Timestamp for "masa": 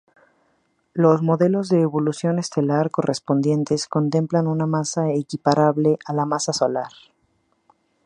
4.65-5.11, 6.25-6.53